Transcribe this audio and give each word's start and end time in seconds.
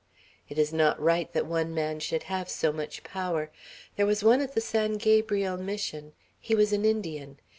It 0.49 0.57
is 0.57 0.73
not 0.73 0.99
right 0.99 1.31
that 1.31 1.45
one 1.45 1.75
man 1.75 1.99
should 1.99 2.23
have 2.23 2.49
so 2.49 2.71
much 2.71 3.03
power. 3.03 3.51
There 3.97 4.07
was 4.07 4.23
one 4.23 4.41
at 4.41 4.55
the 4.55 4.59
San 4.59 4.93
Gabriel 4.93 5.57
Mission; 5.57 6.13
he 6.39 6.55
was 6.55 6.73
an 6.73 6.85
Indian. 6.85 7.37